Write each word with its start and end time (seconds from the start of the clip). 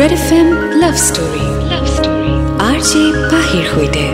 Red 0.00 0.12
F 0.18 0.28
M 0.38 0.48
love 0.82 0.94
story 1.08 1.44
love 1.72 1.84
story 1.96 2.32
R 2.68 2.78
J 2.88 3.02
পাহিৰ 3.32 3.64
সৈতে 3.72 4.04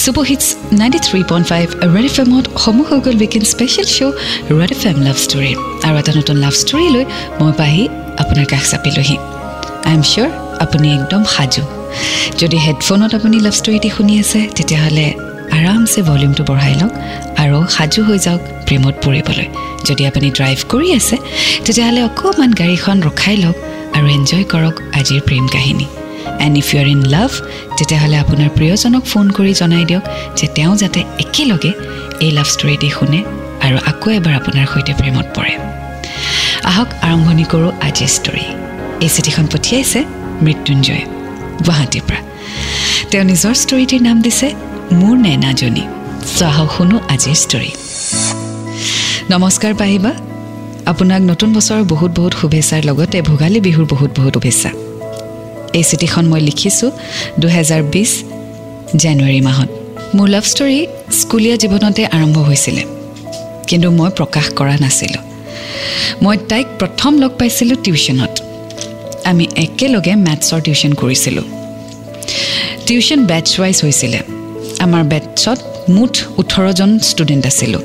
super 0.00 0.24
hits 0.30 0.46
ninety 0.80 1.00
three 1.06 1.20
point 1.30 1.46
five 1.52 1.66
Red 1.94 2.06
F 2.10 2.16
এমত 2.24 2.44
সমূহ 2.64 2.86
হৈ 2.90 3.00
গ'ল 3.06 3.16
weekend 3.22 3.46
special 3.52 3.86
show' 3.96 4.14
Red 4.60 4.72
F 4.76 4.82
M 4.90 4.98
love 5.06 5.16
story 5.26 5.52
আৰু 5.86 5.94
এটা 6.02 6.12
নতুন 6.18 6.36
লাভ 6.44 6.54
ষ্টৰী 6.62 6.86
লৈ 6.94 7.04
মই 7.40 7.52
পাহি 7.60 7.82
আপোনাৰ 8.22 8.46
কাষ 8.52 8.64
চাপিলোহি 8.72 9.16
আই 9.88 9.92
এম 9.96 10.02
চিয়'ৰ 10.10 10.30
আপুনি 10.64 10.86
একদম 10.98 11.22
সাজু। 11.34 11.62
যদি 12.40 12.56
হেডফোনত 12.66 13.12
আপুনি 13.18 13.36
লাভ 13.46 13.54
ষ্টৰীটি 13.60 13.88
শুনি 13.96 14.14
আছে 14.22 14.40
তেতিয়াহ'লে 14.56 15.06
আৰামছে 15.56 15.98
ভলিউমটো 16.08 16.42
বঢ়াই 16.50 16.74
লওক 16.80 16.92
আৰু 17.42 17.56
সাজু 17.76 18.00
হৈ 18.08 18.18
যাওক 18.26 18.40
প্ৰেমত 18.66 18.94
পৰিবলৈ। 19.04 19.46
যদি 19.88 20.02
আপুনি 20.10 20.28
ড্ৰাইভ 20.38 20.58
কৰি 20.72 20.88
আছে 20.98 21.16
তেতিয়াহ'লে 21.64 22.00
অকণমান 22.08 22.50
গাড়ীখন 22.60 22.96
ৰখাই 23.08 23.38
লওক 23.44 23.58
আৰু 23.96 24.06
এনজয় 24.16 24.44
কৰক 24.52 24.74
আজিৰ 24.98 25.20
প্ৰেম 25.28 25.44
কাহিনী। 25.54 25.86
And 26.44 26.54
if 26.62 26.66
you 26.72 26.78
are 26.82 26.88
in 26.94 27.02
love 27.14 27.30
তেতিয়াহ'লে 27.76 28.16
আপোনাৰ 28.24 28.50
প্ৰিয়জনক 28.56 29.04
ফোন 29.12 29.26
কৰি 29.36 29.52
জনাই 29.60 29.84
দিয়ক 29.90 30.04
যে 30.38 30.46
তেওঁ 30.56 30.74
যাতে 30.82 31.00
একেলগে 31.24 31.72
এই 32.24 32.30
লাভ 32.36 32.48
ষ্টৰীটি 32.54 32.88
শুনে 32.96 33.20
আৰু 33.64 33.76
আকৌ 33.90 34.08
এবাৰ 34.18 34.34
আপোনাৰ 34.40 34.66
সৈতে 34.72 34.92
প্ৰেমত 35.00 35.26
পৰে। 35.36 35.52
আহক 36.70 36.88
আৰম্ভণি 37.08 37.44
কৰোঁ 37.52 37.70
আজিৰ 37.88 38.10
ষ্টৰী 38.16 38.46
এই 39.04 39.10
চিঠিখন 39.14 39.46
পঠিয়াইছে 39.52 40.00
মৃত্যুঞ্জয়ে 40.44 41.04
গুৱাহাটীৰ 41.66 42.04
পৰা। 42.08 42.20
তেওঁ 43.10 43.24
নিজৰ 43.30 43.54
ষ্টৰীটিৰ 43.62 44.02
নাম 44.08 44.16
দিছে 44.26 44.48
মোৰ 45.00 45.14
নেনাজনী 45.26 45.84
চ' 46.36 46.42
আহক 46.50 46.68
শুনো 46.76 46.96
আজিৰ 47.14 47.36
ষ্টৰী 47.44 47.70
নমস্কাৰ 49.32 49.72
পাহিবা। 49.80 50.12
আপোনাক 50.90 51.22
নতুন 51.30 51.50
বছৰৰ 51.56 51.82
বহুত 51.92 52.10
বহুত 52.18 52.32
শুভেচ্ছাৰ 52.40 52.82
লগতে 52.88 53.18
ভোগালী 53.30 53.58
বিহুৰ 53.66 53.86
বহুত 53.92 54.10
বহুত 54.18 54.34
শুভেচ্ছা। 54.36 54.70
এই 55.78 55.84
চিঠিখন 55.88 56.24
মই 56.30 56.40
লিখিছোঁ 56.48 56.90
দুহেজাৰ 57.42 57.82
বিছ 57.92 58.10
জানুৱাৰী 59.02 59.40
মাহত। 59.48 59.68
মোৰ 60.16 60.28
লাভ 60.34 60.44
ষ্টৰী 60.52 60.78
স্কুলীয়া 61.20 61.56
জীৱনতে 61.62 62.02
আৰম্ভ 62.16 62.36
হৈছিলে 62.48 62.82
কিন্তু 63.68 63.88
মই 63.98 64.10
প্ৰকাশ 64.18 64.46
কৰা 64.58 64.74
নাছিলোঁ। 64.84 65.22
মই 66.24 66.36
তাইক 66.50 66.66
প্ৰথম 66.80 67.12
লগ 67.22 67.32
পাইছিলোঁ 67.40 67.76
টিউশ্যনত। 67.84 68.32
আমি 69.30 69.44
একেলগে 69.64 70.14
মেথছৰ 70.26 70.60
টিউশ্যন 70.66 70.92
কৰিছিলোঁ। 71.02 71.46
টিউশ্যন 72.86 73.20
বেটছ 73.30 73.50
ৱাইজ 73.60 73.76
হৈছিলে। 73.84 74.20
আমাৰ 74.84 75.02
বেটছত 75.12 75.58
মুঠ 75.94 76.14
ওঠৰজন 76.40 76.90
ষ্টুডেণ্ট 77.08 77.44
আছিলোঁ। 77.46 77.82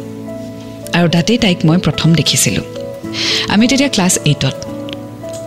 আৰু 0.97 1.07
তাতেই 1.15 1.37
তাইক 1.43 1.59
মই 1.67 1.77
প্ৰথম 1.77 2.09
দেখিছিলোঁ। 2.19 2.76
আমি 3.49 3.67
তেতিয়া 3.67 3.89
ক্লাছ 3.89 4.13
এইটত 4.25 4.55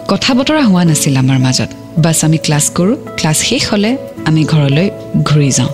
কথা 0.08 0.34
বতৰা 0.34 0.62
হোৱা 0.62 0.84
নাছিল 0.84 1.16
আমাৰ 1.16 1.38
মাজত। 1.38 1.70
বাছ 1.98 2.24
আমি 2.24 2.38
ক্লাছ 2.38 2.70
কৰোঁ 2.70 2.96
ক্লাছ 3.18 3.38
শেষ 3.38 3.72
হ'লে 3.72 3.96
আমি 4.26 4.44
ঘৰলৈ 4.44 4.90
ঘূৰি 5.22 5.50
যাওঁ। 5.50 5.72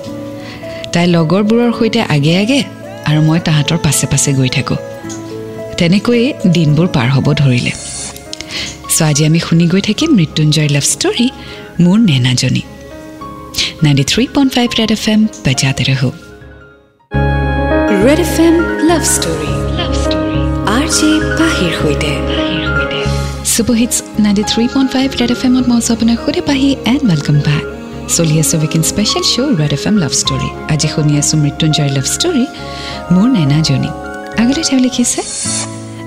তাই 0.92 1.06
লগৰবোৰৰ 1.06 1.72
সৈতে 1.78 2.00
আগে 2.14 2.38
আগে 2.38 2.62
আৰু 3.08 3.20
মই 3.22 3.40
তাহাঁতৰ 3.44 3.78
পাছে 3.82 4.06
পাছে 4.06 4.32
গৈ 4.32 4.48
থাকোঁ। 4.48 4.76
তেনেকৈয়ে 5.78 6.34
দিনবোৰ 6.52 6.86
পাৰ 6.86 7.08
হ'ব 7.10 7.32
ধৰিলে। 7.32 7.72
চ' 8.96 9.02
আজি 9.02 9.22
আমি 9.26 9.40
শুনি 9.40 9.66
গৈ 9.68 9.80
থাকিম 9.80 10.10
মৃত্যুঞ্জয় 10.14 10.68
লাভ 10.68 10.82
ষ্টৰী 10.82 11.28
মোৰ 11.80 11.98
নেনাজনী। 11.98 12.62
Ninety 13.82 14.04
three 14.04 14.24
point 14.34 14.50
five 14.54 14.68
Red 14.78 14.92
F 14.92 15.08
M 15.08 15.20
বজাতে 15.46 15.82
Red 18.04 18.20
F 18.20 18.40
M 18.40 18.54
love 18.88 19.02
story 19.04 19.65
পাহিৰ 20.96 21.72
সৈতে 21.80 22.10
hits 23.80 23.96
ninety 24.24 24.44
three 24.50 24.64
point 24.74 24.88
five 24.94 25.08
Red 25.20 25.30
F 25.34 25.40
এমত 25.48 25.64
মই 25.70 25.80
আপোনাৰ 25.94 26.16
সৈতে 26.24 26.40
পাহি 26.48 26.70
এণ্ড 26.92 27.02
ৱেলকাম 27.10 27.36
বেক 27.46 27.64
চলি 28.16 28.34
আছোঁ 28.42 28.58
weekend 28.62 28.82
special 28.90 29.24
show' 29.32 29.52
Red 29.60 29.72
F 29.76 29.84
M 29.90 29.96
love 30.02 30.12
story 30.20 30.48
আজি 30.72 30.88
শুনি 30.94 31.12
আছোঁ 31.20 31.36
মৃত্যুঞ্জয় 31.44 31.90
লাভ 31.96 32.06
ষ্টৰী 32.14 32.44
মোৰ 33.14 33.26
নেনাজনী 33.36 33.90
আগতে 34.42 34.62
তেওঁ 34.68 34.80
লিখিছে 34.86 35.20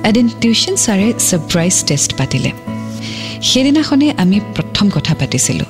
এদিন 0.10 0.26
টিউশ্যন 0.42 0.76
ছাৰে 0.84 1.08
ছাৰপ্ৰাইজ 1.28 1.76
টেষ্ট 1.90 2.10
পাতিলে। 2.20 2.52
সেইদিনাখনে 3.50 4.08
আমি 4.24 4.38
প্ৰথম 4.56 4.86
কথা 4.96 5.14
পাতিছিলোঁ। 5.20 5.70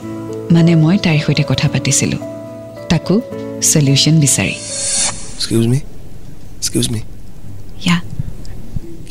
মানে 0.56 0.72
মই 0.84 0.98
তাইৰ 1.06 1.20
সৈতে 1.26 1.44
কথা 1.52 1.68
পাতিছিলোঁ। 1.74 2.22
তাকো 2.92 3.16
চলিউশ্যন 3.72 4.16
বিচাৰি। 4.24 4.56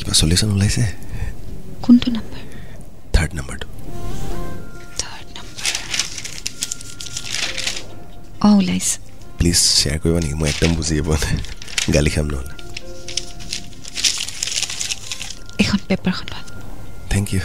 কিবা 0.09 0.21
চলিউশ্যন 0.23 0.49
ওলাইছে 0.55 0.83
কোনটো 1.85 2.07
নাম্বাৰ 2.17 2.43
থাৰ্ড 3.15 3.31
নাম্বাৰটো 3.37 3.67
থাৰ্ড 5.01 5.27
নাম্বাৰ 5.37 5.69
অঁ 8.45 8.53
ওলাইছে 8.59 8.95
প্লিজ 9.39 9.57
শ্বেয়াৰ 9.77 9.97
কৰিবা 10.01 10.19
নেকি 10.23 10.35
মই 10.41 10.47
একদম 10.53 10.71
বুজিয়ে 10.79 11.01
পোৱা 11.07 11.17
নাই 11.25 11.37
গালি 11.95 12.11
খাম 12.15 12.27
নহ'লে 12.33 12.53
এইখন 15.61 15.79
পেপাৰখন 15.89 16.25
লোৱা 16.31 16.41
থেংক 17.13 17.25
ইউ 17.33 17.41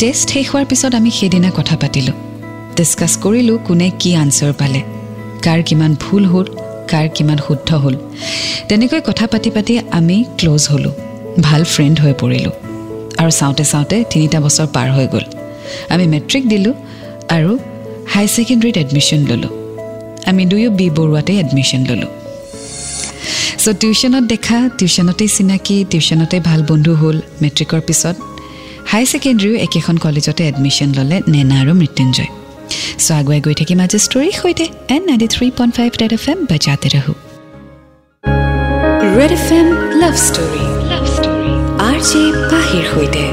টেষ্ট 0.00 0.26
শেষ 0.34 0.46
হোৱাৰ 0.52 0.64
পিছত 0.70 0.92
আমি 1.00 1.10
সেইদিনা 1.18 1.50
কথা 1.58 1.74
পাতিলোঁ। 1.82 2.16
ডিছকাছ 2.76 3.12
কৰিলোঁ 3.24 3.56
কোনে 3.66 3.88
কি 4.00 4.10
আনচাৰ 4.22 4.52
পালে। 4.60 4.80
কাৰ 5.46 5.60
কিমান 5.68 5.92
ভুল 6.02 6.24
হ'ল 6.32 6.46
কাৰ 6.90 7.08
কিমান 7.14 7.38
শুদ্ধ 7.46 7.74
হ'ল। 7.74 7.96
তেনেকৈ 8.68 9.00
কথা 9.06 9.26
পাতি 9.26 9.50
পাতি 9.50 9.78
আমি 9.90 10.24
ক্ল'জ 10.38 10.68
হ'লোঁ। 10.68 10.92
ভাল 11.42 11.64
ফ্ৰেণ্ড 11.64 12.00
হৈ 12.00 12.12
পৰিলোঁ। 12.12 12.54
আৰু 13.18 13.30
চাওঁতে 13.30 13.64
চাওঁতে 13.64 14.04
তিনিটা 14.10 14.40
বছৰ 14.40 14.66
পাৰ 14.66 14.88
হৈ 14.90 15.06
গ'ল। 15.06 15.24
আমি 15.88 16.06
মেট্ৰিক 16.06 16.44
দিলোঁ 16.48 16.74
আৰু 17.28 17.58
হাই 18.08 18.26
ছেকেণ্ডেৰীত 18.28 18.76
এডমিশ্যন 18.76 19.20
ল'লোঁ। 19.28 19.52
আমি 20.26 20.46
দুয়ো 20.46 20.70
বি 20.70 20.90
বৰুৱাতে 20.90 21.32
এডমিশ্যন 21.38 21.82
ল'লোঁ। 21.88 22.12
চ' 23.58 23.68
টিউশ্যনত 23.80 24.24
দেখা 24.24 24.68
টিউশ্যনতেই 24.78 25.28
চিনাকি 25.28 25.84
টিউশ্যনতেই 25.90 26.40
ভাল 26.40 26.62
বন্ধু 26.68 26.94
হ'ল। 26.94 27.16
মেট্ৰিকৰ 27.42 27.80
পিছত 27.80 28.16
হাই 28.86 29.06
ছেকেণ্ডেৰীও 29.06 29.56
একেখন 29.56 29.96
কলেজতে 29.96 30.42
এডমিশ্যন 30.48 30.88
ল'লে 30.96 31.16
নেনা 31.28 31.60
আৰু 31.60 31.72
মৃত্যুঞ্জয়। 31.74 32.43
চ' 32.98 33.10
আগুৱাই 33.18 33.40
গৈ 33.46 33.54
থাকিম 33.60 33.78
আজি 33.84 33.98
ষ্টৰীৰ 34.06 34.34
সৈতে 34.40 34.64
and 34.94 35.02
ninety 35.08 35.28
three 35.34 35.46
point 35.58 35.72
five 35.78 35.90
Red 36.00 36.12
F 36.18 36.24
M 36.32 36.38
বজাতে 36.50 36.88
ৰাহো 36.94 37.12
Red 39.16 39.32
F 39.38 39.46
M 39.58 39.66
love 40.02 40.14
story 40.26 40.64
love 40.90 41.04
story 41.16 41.52
R 41.88 41.98
J 42.08 42.22
পাহিৰ 42.52 42.84
সৈতে 42.92 43.24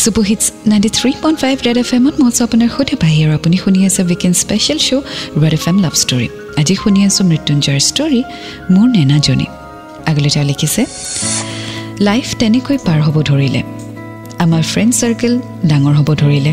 super 0.00 0.24
hits 0.30 0.44
ninety 0.70 0.90
three 0.98 1.10
point 1.22 1.38
five 1.42 1.56
Red 1.66 1.78
F 1.82 1.90
এমত 1.98 2.14
মই 2.20 2.28
আছোঁ 2.30 2.42
আপোনাৰ 2.46 2.68
সৈতে 2.76 2.94
পাহি 3.02 3.18
আপুনি 3.38 3.56
শুনি 3.64 3.80
আছে 3.88 4.00
weekend 4.04 4.36
special 4.42 4.78
show' 4.86 5.04
Red 5.42 5.54
F 5.58 5.64
M 5.70 5.76
love 5.84 5.94
story 6.02 6.28
আজি 6.60 6.74
শুনি 6.82 7.00
আছোঁ 7.08 7.24
মৃত্যুঞ্জয়ৰ 7.30 7.80
ষ্টৰী 7.90 8.20
মোৰ 8.74 8.86
নেনাজনী 8.96 9.46
আগলৈ 10.10 10.30
তেওঁ 10.34 10.46
লিখিছে 10.50 10.82
লাইফ 12.00 12.26
তেনেকৈ 12.40 12.76
পাৰ 12.86 12.98
হ'ব 13.06 13.16
ধৰিলে 13.30 13.60
আমাৰ 14.44 14.62
ফ্ৰেণ্ড 14.70 14.92
চাৰ্কেল 15.00 15.34
ডাঙৰ 15.70 15.94
হ'ব 15.98 16.08
ধৰিলে 16.22 16.52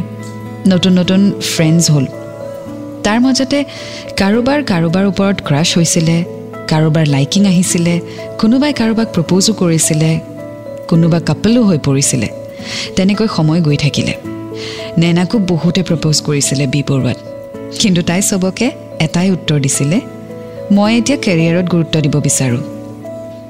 নতুন 0.67 0.93
নতুন 0.99 1.21
ফ্ৰেণ্ডছ 1.41 1.85
হ'ল। 1.91 2.05
তাৰ 3.05 3.19
মাজতে 3.19 3.59
কাৰোবাৰ 4.17 4.59
কাৰোবাৰ 4.71 5.05
ওপৰত 5.11 5.37
ক্ৰাছ 5.47 5.77
হৈছিলে 5.77 6.15
কাৰোবাৰ 6.67 7.05
লাইকিং 7.07 7.45
আহিছিলে 7.45 7.93
কোনোবাই 8.41 8.73
কাৰোবাক 8.73 9.07
প্ৰপ'জো 9.15 9.53
কৰিছিলে 9.53 10.19
কোনোবা 10.89 11.19
কাপলো 11.19 11.61
হৈ 11.63 11.77
পৰিছিলে। 11.87 12.27
তেনেকৈ 12.95 13.27
সময় 13.37 13.61
গৈ 13.61 13.77
থাকিলে। 13.77 14.13
নেনাকো 14.97 15.37
বহুতে 15.51 15.81
প্ৰপ'জ 15.83 16.17
কৰিছিলে 16.27 16.67
বি 16.67 16.81
বৰুৱাত 16.89 17.17
কিন্তু 17.79 18.01
তাই 18.01 18.21
চবকে 18.21 18.67
এটাই 19.05 19.31
উত্তৰ 19.31 19.59
দিছিলে 19.59 19.97
মই 20.75 20.91
এতিয়া 20.97 21.17
কেৰিয়াৰত 21.25 21.65
গুৰুত্ব 21.73 21.95
দিব 22.05 22.15
বিচাৰোঁ। 22.27 22.61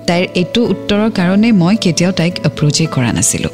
তাইৰ 0.08 0.26
এইটো 0.36 0.62
উত্তৰৰ 0.74 1.10
কাৰণে 1.18 1.50
মই 1.52 1.76
কেতিয়াও 1.76 2.14
তাইক 2.20 2.34
এপ্ৰ'চেই 2.50 2.88
কৰা 2.96 3.12
নাছিলোঁ। 3.14 3.54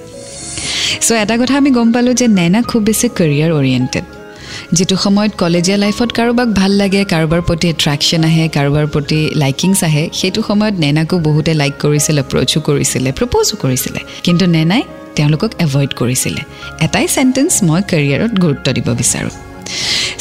চ' 1.05 1.11
এটা 1.23 1.35
কথা 1.41 1.53
আমি 1.61 1.69
গম 1.77 1.87
পালোঁ 1.95 2.13
যে 2.21 2.27
নেনা 2.39 2.59
খুব 2.69 2.81
বেছি 2.87 3.07
কেৰিয়াৰ 3.17 3.51
অৰিয়েণ্টেড 3.59 4.05
যিটো 4.77 4.95
সময়ত 5.05 5.31
কলেজীয়া 5.41 5.77
লাইফত 5.77 6.09
কাৰোবাক 6.17 6.47
ভাল 6.59 6.71
লাগে 6.81 7.01
কাৰোবাৰ 7.13 7.41
প্ৰতি 7.47 7.65
এট্ৰেকশ্যন 7.73 8.21
আহে 8.29 8.45
কাৰোবাৰ 8.57 8.85
প্ৰতি 8.93 9.19
লাইকিংছ 9.41 9.79
আহে 9.83 10.03
সেইটো 10.19 10.41
সময়ত 10.49 10.75
নেনাকো 10.83 11.15
বহুতে 11.27 11.51
লাইক 11.53 11.73
কৰিছিলে 11.83 12.21
এপ্ৰ'চো 12.21 12.59
কৰিছিলে 12.67 13.09
প্ৰপ'জো 13.17 13.55
কৰিছিলে। 13.63 13.99
কিন্তু 14.25 14.45
নেনাই 14.55 14.83
তেওঁলোকক 15.15 15.51
এভইড 15.65 15.91
কৰিছিলে। 16.01 16.41
এটাই 16.85 17.05
চেণ্টেঞ্চ 17.15 17.51
মই 17.67 17.81
কেৰিয়াৰত 17.91 18.33
গুৰুত্ব 18.43 18.67
দিব 18.77 18.87
বিচাৰোঁ। 19.01 19.33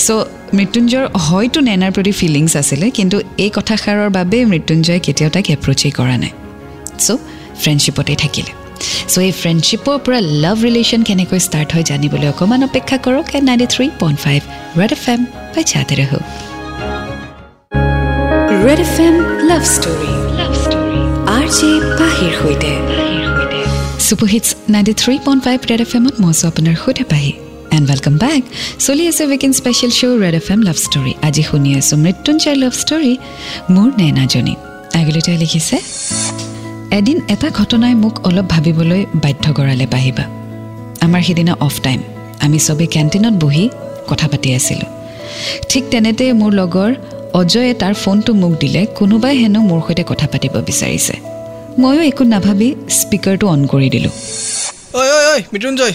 চ' 0.05 0.09
মৃত্যুঞ্জয়ৰ 0.57 1.07
হয়তো 1.27 1.59
নেনাৰ 1.61 1.91
প্ৰতি 1.93 2.13
ফিলিংছ 2.21 2.53
আছিলে 2.57 2.87
কিন্তু 2.91 3.17
এই 3.45 3.51
কথাষাৰৰ 3.57 4.11
বাবে 4.19 4.39
মৃত্যুঞ্জয়ে 4.53 5.01
কেতিয়াও 5.07 5.31
তাইক 5.35 5.47
এপ্ৰ'চেই 5.57 5.93
কৰা 5.99 6.17
নাই। 6.23 6.33
চ' 7.05 7.19
ফ্ৰেণ্ডশ্বিপতেই 7.61 8.17
থাকিলে। 8.25 8.66
চ' 9.13 9.17
এই 9.27 9.33
ফ্ৰেণ্ডশ্বিপৰ 9.41 9.97
পৰা 10.05 10.19
লাভ 10.45 10.57
ৰিলেশ্যন 10.67 11.01
কেনেকৈ 11.09 11.41
ষ্টাৰ্ট 11.47 11.69
হয় 11.75 11.87
জানিবলৈ 11.91 12.27
অকণমান 12.33 12.61
অপেক্ষা 12.69 12.97
কৰক 13.07 13.27
and 13.37 13.47
ninety 13.51 13.67
three 13.75 13.87
point 14.01 14.19
five 14.25 14.41
Red 14.81 14.93
F 14.99 15.05
M 15.15 15.21
বাই 15.55 15.65
চাতে 15.73 15.95
ৰহো 16.01 16.19
Red 18.67 18.81
F 18.87 18.95
M 19.07 19.15
love 19.51 19.63
story 19.75 20.13
love 20.41 20.53
story 20.65 21.01
R 21.37 21.47
J 21.57 21.71
পাহিৰ 22.01 22.33
সৈতে। 22.41 22.73
Super 24.07 24.29
hits 24.35 24.49
ninety 24.75 24.95
three 25.03 25.15
point 25.27 25.41
five 25.47 25.59
Red 25.71 25.81
F 25.87 25.93
এমত 25.99 26.15
মই 26.23 26.31
আছোঁ 26.35 26.47
আপোনাৰ 26.51 26.77
সৈতে 26.85 27.05
পাহি 27.13 27.33
এণ্ড 27.77 27.87
ৱেলকাম 27.91 28.15
বেক 28.25 28.43
চলি 28.87 29.05
আছে 29.11 29.23
weekend 29.31 29.53
special 29.61 29.93
show' 29.99 30.19
Red 30.25 30.35
F 30.41 30.47
M 30.55 30.61
love 30.69 30.77
story 30.87 31.13
আজি 31.29 31.43
শুনি 31.49 31.71
আছোঁ 31.81 31.97
মৃত্যুঞ্জয় 32.05 32.57
লাভ 32.63 32.75
ষ্টৰী 32.83 33.13
মোৰ 33.75 33.89
নেনাজনী। 34.01 34.55
আগলৈ 35.01 35.23
লিখিছে 35.43 35.77
এদিন 36.91 37.19
এটা 37.35 37.49
ঘটনাই 37.61 37.95
মোক 38.03 38.15
অলপ 38.29 38.47
ভাবিবলৈ 38.55 39.03
বাধ্য 39.25 39.45
কৰালে 39.59 39.87
পাহিবা 39.95 40.25
আমাৰ 41.05 41.23
সিদিনা 41.27 41.55
অফ 41.67 41.75
টাইম 41.87 42.01
আমি 42.45 42.59
চবেই 42.67 42.89
কেণ্টিনত 42.95 43.35
বহি 43.45 43.65
কথা 44.11 44.27
পাতি 44.33 44.49
আছিলোঁ। 44.59 44.91
ঠিক 45.71 45.85
তেনেতে 45.93 46.25
মোৰ 46.41 46.53
লগৰ 46.61 46.91
অজয়ে 47.41 47.73
তাৰ 47.83 47.95
ফোনটো 48.03 48.31
মোক 48.43 48.53
দিলে 48.63 48.81
কোনোবাই 48.99 49.35
হেনো 49.43 49.61
মোৰ 49.71 49.81
সৈতে 49.87 50.03
কথা 50.11 50.27
পাতিব 50.33 50.55
বিচাৰিছে। 50.69 51.15
ময়ো 51.83 52.03
একো 52.11 52.25
নাভাবি 52.35 52.69
স্পীকাৰটো 52.99 53.45
অন 53.55 53.61
কৰি 53.73 53.89
দিলোঁ। 53.95 54.13
ঐ 54.99 55.03
ঐ 55.17 55.21
ঐ 55.33 55.37
মৃত্যুঞ্জয়। 55.53 55.95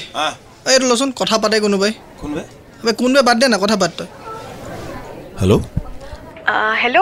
এই 0.69 0.73
এইটো 0.73 0.85
লচোন 0.91 1.09
কথা 1.19 1.35
পাতে 1.41 1.55
কোনোবাই। 1.65 1.91
কোনোবাই? 2.21 2.45
আবে 2.81 2.91
কোনোবাই 3.01 3.23
বাদ 3.27 3.37
দে 3.41 3.45
না 3.53 3.57
কথা 3.63 3.75
পাত 3.81 3.91
তই। 3.97 4.07
হেল্ল' 5.41 5.61
হেল্ল' 6.81 6.99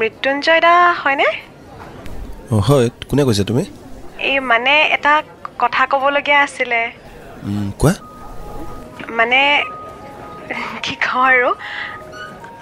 মৃত্যুঞ্জয় 0.00 0.60
দা 0.66 0.74
হয়নে? 1.02 1.28
হয় 2.66 2.86
কোনে 3.08 3.22
কৈছে 3.24 3.42
তুমি? 3.44 3.62
এই 4.28 4.36
মানে 4.50 4.72
এটা 4.96 5.12
কথা 5.58 5.82
ক'বলগীয়া 5.92 6.38
আছিলে। 6.42 6.80
কোৱা? 7.78 7.92
মানে 9.18 9.40
কি 10.84 10.94
কওঁ 11.04 11.24
আৰু? 11.30 11.50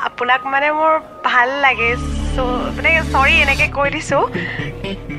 আপোনাক 0.09 0.41
মানে 0.47 0.69
মোৰ 0.79 0.93
ভাল 1.25 1.49
লাগে 1.61 1.89
চ' 2.33 2.47
মানে 2.77 2.91
চৰি 3.13 3.35
এনেকৈ 3.45 3.69
কৈ 3.77 3.89
দিছোঁ। 3.95 4.23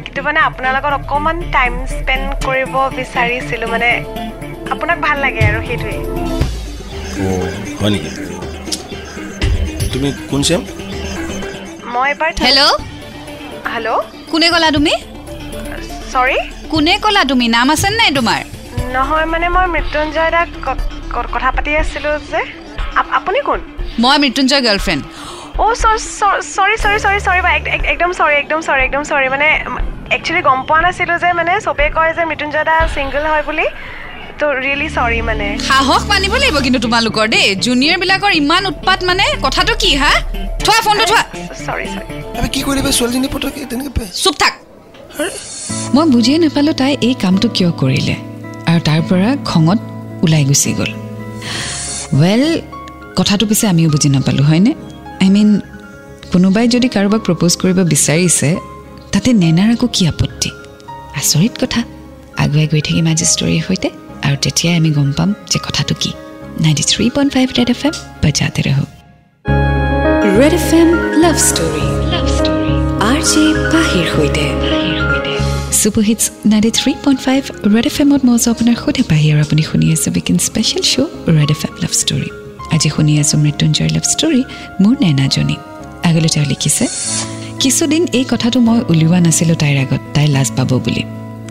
কিন্তু 0.03 0.19
মানে 0.27 0.39
আপোনাৰ 0.49 0.71
লগত 0.77 0.93
অকণমান 0.99 1.37
টাইম 1.55 1.73
স্পেণ্ড 1.93 2.27
কৰিব 2.45 2.73
বিচাৰিছিলোঁ 2.97 3.69
মানে 3.71 3.89
আপোনাক 4.73 4.97
ভাল 5.01 5.17
লাগে 5.25 5.41
আৰু 5.49 5.59
সেইটোৱেই 5.67 5.99
অঁ 7.21 7.47
হয় 7.79 7.91
নেকি? 7.91 8.09
তুমি 9.93 10.07
কোন 10.29 10.41
চেম 10.47 10.61
মই 11.93 12.07
এবাৰ 12.13 12.31
হেল্ল' 12.39 12.73
হেল্ল' 13.73 14.01
কোনে 14.35 14.47
ক'লা 14.53 14.69
তুমি? 14.71 14.93
চৰি 16.13 16.37
কোনে 16.71 16.93
ক'লা 17.03 17.21
তুমি? 17.31 17.45
নাম 17.47 17.67
আছে 17.73 17.89
নাই 17.99 18.09
তোমাৰ? 18.17 18.39
নহয় 18.95 19.25
মানে 19.33 19.47
মই 19.55 19.67
মৃত্যুঞ্জয় 19.75 20.31
দাক 20.31 20.49
কথা 21.33 21.49
পাতি 21.55 21.71
আছিলোঁ 21.81 22.13
যে। 22.31 22.41
আপ- 22.99 23.11
আপুনি 23.19 23.39
কোন? 23.47 23.59
মই 23.99 24.15
মৃত্যুঞ্জয় 24.23 24.61
গাৰ্লফ্ৰেণ্ড 24.67 25.01
অ' 25.63 25.75
চৰি 26.55 26.75
চৰি 26.83 26.97
চৰি 27.05 27.19
চৰি 27.27 27.39
বা 27.45 27.51
এক- 27.57 27.71
এক- 27.75 27.87
একদম 27.93 28.11
চৰি 28.19 28.35
একদম 28.43 28.59
চৰি 28.67 28.81
একদম 28.87 29.03
চৰি। 29.11 29.27
মানে 29.35 29.47
একচুৱেলি 30.15 30.41
গম 30.47 30.59
পোৱা 30.69 30.79
নাছিলোঁ 30.85 31.17
যে 31.23 31.29
মানে 31.39 31.53
চবেই 31.65 31.89
কয় 31.97 32.11
যে 32.17 32.23
মৃত্যুঞ্জয় 32.29 32.65
দা 32.69 32.75
ছিংগল 32.95 33.23
হয় 33.31 33.43
বুলি। 33.49 33.65
ত' 34.39 34.43
ৰিয়েলি 34.63 34.87
চৰি 34.97 35.19
মানে। 35.29 35.47
সাহস 35.69 36.01
মানিব 36.11 36.33
লাগিব 36.43 36.57
কিন্তু 36.65 36.79
তোমালোকৰ 36.85 37.25
দেই। 37.33 37.47
জুনিয়ৰবিলাকৰ 37.65 38.31
ইমান 38.41 38.63
উৎপাত 38.71 38.99
মানে 39.09 39.25
কথাটো 39.45 39.73
কি 39.81 39.91
হা? 40.01 40.11
থোৱা 40.65 40.79
ফোনটো 40.85 41.05
থোৱা। 41.11 41.23
চৰি 41.67 41.85
চৰি 41.95 42.05
আবে 42.37 42.47
কি 42.53 42.59
কৰিলে 42.67 42.91
ছোৱালীজনী 42.97 43.27
পটকে 43.33 43.59
তেনেকৈ 43.71 43.91
পাই? 43.97 44.07
চুপ 44.23 44.35
থাক। 44.41 44.53
মই 45.95 46.05
বুজিয়ে 46.13 46.37
নাপালোঁ 46.43 46.73
তাই 46.81 46.91
এই 47.07 47.13
কামটো 47.23 47.47
কিয় 47.55 47.69
কৰিলে। 47.81 48.15
আৰু 48.69 48.79
তাৰ 48.87 48.99
পৰা 49.09 49.29
খঙত 49.49 49.79
ওলাই 50.23 50.43
গুচি 50.49 50.71
গ'ল। 50.79 50.91
ৱেল 52.21 52.43
কথাটো 53.19 53.43
পিছে 53.49 53.65
আমিও 53.71 53.89
বুজি 53.93 54.07
নাপালোঁ 54.15 54.45
হয়নে? 54.49 54.71
আই 55.23 55.29
মিন 55.35 55.49
কোনোবাই 56.33 56.65
যদি 56.75 56.87
কাৰোবাক 56.95 57.21
প্ৰপ'জ 57.27 57.51
কৰিব 57.61 57.77
বিচাৰিছে 57.93 58.49
তাতে 59.13 59.29
নেনাৰ 59.43 59.69
আকৌ 59.75 59.87
কি 59.95 60.01
আপত্তি? 60.11 60.49
আচৰিত 61.19 61.53
কথা। 61.61 61.79
আগুৱাই 62.43 62.67
গৈ 62.71 62.81
থাকিম 62.87 63.05
আজি 63.11 63.25
ষ্টৰীৰ 63.33 63.63
সৈতে। 63.67 63.89
আৰু 64.25 64.35
তেতিয়াই 64.45 64.75
আমি 64.79 64.89
গম 64.97 65.09
পাম 65.17 65.29
যে 65.51 65.57
কথাটো 65.67 65.93
কি। 66.01 66.11
Ninety 66.63 66.83
three 66.91 67.05
point 67.15 67.29
five 67.35 67.47
Red 67.57 67.69
F 67.75 67.81
M 67.87 67.93
বজাতে 68.23 68.61
ৰহক। 68.67 68.89
Red 70.39 70.53
F 70.59 70.69
M 70.79 70.89
love 71.23 71.35
story 71.49 71.85
love 72.13 72.25
story 72.37 72.73
R 73.09 73.19
J 73.31 73.43
পাহিৰ 73.73 74.05
সৈতে। 74.13 74.45
Super 75.79 76.03
hits 76.09 76.23
ninety 76.51 76.71
three 76.79 76.91
point 77.03 77.19
five 77.25 77.41
Red 77.73 77.85
F 77.89 77.97
এমত 78.03 78.21
মই 78.27 78.33
আছোঁ 78.37 78.49
আপোনাৰ 78.55 78.75
সৈতে 78.83 79.01
পাহি 79.11 79.27
আৰু 79.33 79.39
আপুনি 79.45 79.61
শুনি 79.69 79.85
আছে 79.95 80.07
weekend 80.15 80.37
special 80.47 80.83
show' 80.91 81.11
Red 81.37 81.49
F 81.55 81.61
M 81.67 81.73
love 81.83 81.93
story 82.01 82.29
আজি 82.75 82.89
শুনি 82.95 83.13
আছোঁ 83.23 83.37
মৃত্যুঞ্জয়ৰ 83.45 83.89
লাভ 83.95 84.05
ষ্টৰী 84.13 84.41
মোৰ 84.83 84.93
নেনাজনী 85.03 85.57
আগলৈ 86.07 86.29
তেওঁ 86.33 86.47
লিখিছে 86.51 86.85
কিছুদিন 87.61 88.03
এই 88.19 88.25
কথাটো 88.31 88.57
মই 88.67 88.79
উলিওৱা 88.91 89.19
নাছিলোঁ 89.25 89.57
তাইৰ 89.61 89.77
আগত 89.83 90.01
তাই 90.15 90.27
লাজ 90.35 90.49
পাব 90.57 90.71
বুলি। 90.85 91.03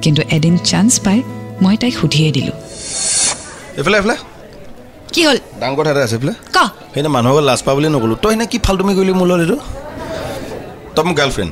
কিন্তু 0.02 0.20
এদিন 0.36 0.54
চান্স 0.70 0.92
পাই 1.04 1.18
মই 1.64 1.76
তাইক 1.82 1.94
সুধিয়ে 2.00 2.30
দিলোঁ। 2.36 2.56
এইফালে 3.78 3.96
এইফালে। 3.98 4.16
কি 5.14 5.20
হ'ল? 5.26 5.38
ডাঙৰ 5.60 5.74
কথা 5.78 5.90
এটা 5.94 6.02
আছে 6.06 6.16
এইফালে। 6.16 6.34
ক? 6.56 6.58
সেইদিনা 6.92 7.10
মানুহৰ 7.16 7.42
লাজ 7.48 7.60
পা 7.66 7.70
বুলি 7.76 7.88
নক'লোঁ 7.94 8.16
তই 8.22 8.30
সেইদিনা 8.30 8.46
কি 8.52 8.58
ফাল্টুমি 8.66 8.92
কৰিলি 8.98 9.12
মোৰ 9.20 9.26
লগত 9.30 9.40
এইটো? 9.44 9.56
তই 10.94 11.02
মোৰ 11.06 11.14
গাৰ্লফ্ৰেণ্ড 11.20 11.50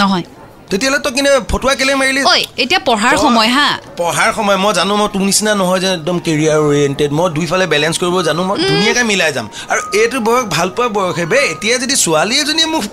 নহয়। 0.00 0.24
তেতিয়াহ'লে 0.70 0.98
তই 1.04 1.12
কিনে 1.16 1.30
ফটোৱা 1.50 1.72
কেলে 1.80 1.92
মাৰিলি? 2.00 2.20
ঐ 2.32 2.34
এতিয়া 2.62 2.80
পঢ়াৰ 2.88 3.14
সময় 3.24 3.50
হা। 3.56 3.68
পঢ়াৰ 4.00 4.30
সময় 4.38 4.58
মই 4.64 4.72
জানো 4.78 4.92
মই 5.00 5.08
তোৰ 5.14 5.22
নিচিনা 5.28 5.52
নহয় 5.60 5.80
যে 5.84 5.88
একদম 5.98 6.16
কেৰিয়াৰ 6.26 6.58
অৰিয়েণ্টেড 6.66 7.10
মই 7.18 7.26
দুইফালে 7.36 7.66
বেলেঞ্চ 7.74 7.94
কৰিব 8.02 8.16
জানো 8.28 8.40
মই 8.48 8.56
ধুনীয়াকৈ 8.70 9.04
মিলাই 9.10 9.30
যাম। 9.36 9.46
আৰু 9.72 9.80
এইটো 10.00 10.18
বয়স 10.26 10.44
ভাল 10.54 10.68
পোৱা 10.76 10.88
বয়সে 10.96 11.24
বে 11.32 11.38
এতিয়া 11.52 11.76
যদি 11.82 11.94
ছোৱালী 12.04 12.34
এজনীয়ে 12.42 12.68
মোক 12.74 12.84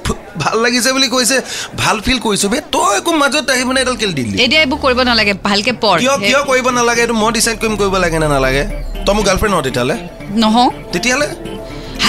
ভাল 0.44 0.56
লাগিছে 0.66 0.90
বুলি 0.96 1.08
কৈছে 1.16 1.38
ভাল 1.82 1.98
ফিল 2.06 2.20
কৰিছোঁ 2.26 2.50
বে 2.54 2.60
তই 2.76 2.92
একো 3.00 3.12
মাজত 3.22 3.48
আহি 3.54 3.64
মানে 3.70 3.80
এডাল 3.84 3.96
কেলে 4.02 4.14
দিলি? 4.20 4.36
এতিয়া 4.46 4.62
এইবোৰ 4.66 4.80
কৰিব 4.86 5.00
নালাগে 5.10 5.34
ভালকে 5.50 5.72
পঢ়। 5.84 5.98
কিয় 6.04 6.16
কিয় 6.28 6.42
কৰিব 6.50 6.68
নালাগে? 6.78 7.02
এইটো 7.06 7.16
মই 7.22 7.32
ডিচাইড 7.36 7.58
কৰিম 7.62 7.76
কৰিব 7.82 7.96
লাগে 8.04 8.18
নে 8.24 8.28
নালাগে? 8.36 8.64
তই 9.06 9.14
মোৰ 9.16 9.24
গাৰ্লফ্ৰেণ্ড 9.28 9.54
নহয় 9.54 9.66
তেতিয়াহ'লে। 9.68 9.96
নহওঁ। 10.44 10.70
তেতিয়াহ'লে? 10.94 11.28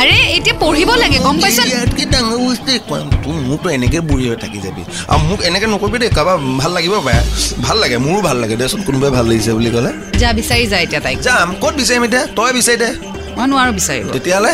আৰে 0.00 0.16
এতিয়া 0.36 0.56
পঢ়িব 0.62 0.90
লাগে 1.02 1.18
গম 1.26 1.36
পাইছ? 1.42 1.58
ইয়াতকৈ 1.72 2.04
ডাঙৰ 2.14 2.38
বস্তু 2.46 2.70
একো 2.78 2.94
নাই। 2.98 3.06
তোৰ 3.24 3.36
মোকতো 3.48 3.68
এনেকৈ 3.76 4.00
বুঢ়ী 4.08 4.24
হৈ 4.30 4.36
থাকি 4.44 4.58
যাবি। 4.64 4.82
আৰু 5.12 5.20
মোক 5.28 5.40
এনেকৈ 5.48 5.66
নকৰিবি 5.74 5.98
দেই 6.02 6.10
কাৰোবাৰ 6.18 6.36
ভাল 6.62 6.70
লাগিব 6.76 6.94
পাৰে 7.06 7.20
ভাল 7.66 7.76
লাগে 7.82 7.96
মোৰো 8.06 8.20
ভাল 8.28 8.36
লাগে 8.42 8.54
দেচোন 8.60 8.80
কোনোবাই 8.88 9.10
ভাল 9.16 9.24
লাগিছে 9.30 9.50
বুলি 9.56 9.70
ক'লে। 9.74 9.90
যা 10.22 10.28
বিচাৰি 10.38 10.64
যা 10.72 10.78
এতিয়া 10.84 11.00
তাইক। 11.04 11.16
যাম 11.26 11.48
ক'ত 11.62 11.74
বিচাৰিম 11.80 12.02
এতিয়া? 12.08 12.22
তই 12.38 12.50
বিচাৰি 12.58 12.76
দে। 12.82 12.90
মই 13.36 13.46
নোৱাৰোঁ 13.50 13.74
বিচাৰিব। 13.78 14.04
তেতিয়াহ'লে 14.16 14.52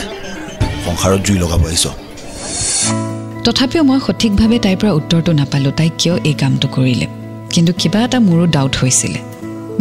সংসাৰত 0.84 1.20
জুই 1.26 1.38
লগাব 1.44 1.60
আহিছ। 1.68 1.84
তথাপিও 3.46 3.82
মই 3.90 3.98
সঠিকভাৱে 4.06 4.56
তাইৰ 4.64 4.76
পৰা 4.80 4.92
উত্তৰটো 4.98 5.30
নাপালোঁ 5.40 5.72
তাই 5.78 5.90
কিয় 6.00 6.14
এই 6.28 6.34
কামটো 6.42 6.66
কৰিলে? 6.76 7.06
কিন্তু 7.54 7.72
কিবা 7.80 7.98
এটা 8.06 8.18
মোৰো 8.28 8.44
ডাউট 8.56 8.74
হৈছিলে। 8.80 9.20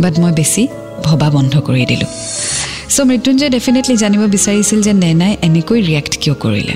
বাট 0.04 0.14
মই 0.22 0.32
বেছি 0.40 0.62
ভবা 1.06 1.28
বন্ধ 1.36 1.54
কৰি 1.68 1.84
দিলোঁ। 1.92 2.10
চ' 2.96 3.06
মৃত্যুঞ্জয়ে 3.10 3.52
ডেফিনেটলি 3.56 3.96
জানিব 4.04 4.22
বিচাৰিছিল 4.36 4.80
যে 4.88 4.94
নেনাই 5.04 5.34
এনেকৈ 5.48 5.80
ৰিয়েক্ট 5.90 6.14
কিয় 6.22 6.36
কৰিলে। 6.44 6.76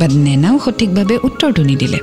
বাট 0.00 0.10
নেনাও 0.26 0.56
সঠিকভাৱে 0.64 1.16
উত্তৰটো 1.28 1.62
নিদিলে। 1.70 2.00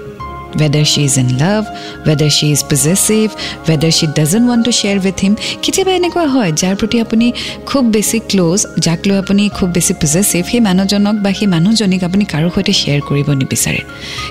Whether 0.62 0.86
she 0.91 1.01
is 1.10 1.15
in 1.24 1.29
love 1.41 1.62
whether 2.07 2.31
she 2.38 2.48
is 2.55 2.62
possessive 2.72 3.25
whether 3.67 3.91
she 3.98 4.05
doesn't 4.17 4.45
want 4.50 4.63
to 4.67 4.72
share 4.79 4.98
with 5.05 5.17
him 5.24 5.34
কেতিয়াবা 5.63 5.91
এনেকুৱা 6.00 6.25
হয় 6.36 6.51
যাৰ 6.62 6.74
প্ৰতি 6.79 6.98
আপুনি 7.05 7.27
খুব 7.69 7.84
বেছি 7.95 8.17
ক্ল'জ 8.29 8.60
যাক 8.86 9.00
লৈ 9.07 9.17
আপুনি 9.24 9.43
খুব 9.57 9.69
বেছি 9.75 9.93
পজেচিভ 10.01 10.43
সেই 10.51 10.62
মানুহজনক 10.69 11.15
বা 11.24 11.31
সেই 11.38 11.48
মানুহজনীক 11.55 12.01
আপুনি 12.10 12.24
কাৰো 12.34 12.50
সৈতে 12.55 12.74
শ্বেয়াৰ 12.79 13.01
কৰিব 13.10 13.27
নিবিচাৰে। 13.41 13.81